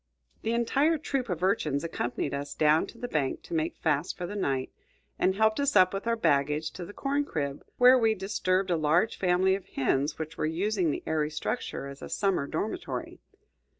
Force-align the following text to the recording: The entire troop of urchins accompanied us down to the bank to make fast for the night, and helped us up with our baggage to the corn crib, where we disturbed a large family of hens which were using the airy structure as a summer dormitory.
The 0.41 0.53
entire 0.53 0.97
troop 0.97 1.29
of 1.29 1.43
urchins 1.43 1.83
accompanied 1.83 2.33
us 2.33 2.55
down 2.55 2.87
to 2.87 2.97
the 2.97 3.07
bank 3.07 3.43
to 3.43 3.53
make 3.53 3.77
fast 3.77 4.17
for 4.17 4.25
the 4.25 4.35
night, 4.35 4.71
and 5.19 5.35
helped 5.35 5.59
us 5.59 5.75
up 5.75 5.93
with 5.93 6.07
our 6.07 6.15
baggage 6.15 6.71
to 6.71 6.85
the 6.85 6.91
corn 6.91 7.23
crib, 7.23 7.63
where 7.77 7.99
we 7.99 8.15
disturbed 8.15 8.71
a 8.71 8.77
large 8.77 9.19
family 9.19 9.53
of 9.53 9.67
hens 9.67 10.17
which 10.17 10.37
were 10.39 10.47
using 10.47 10.89
the 10.89 11.03
airy 11.05 11.29
structure 11.29 11.85
as 11.85 12.01
a 12.01 12.09
summer 12.09 12.47
dormitory. 12.47 13.19